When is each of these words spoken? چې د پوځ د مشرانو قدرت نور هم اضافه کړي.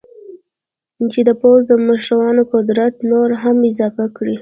چې 1.13 1.19
د 1.27 1.29
پوځ 1.41 1.59
د 1.67 1.71
مشرانو 1.87 2.43
قدرت 2.53 2.93
نور 3.11 3.29
هم 3.43 3.57
اضافه 3.69 4.05
کړي. 4.17 4.35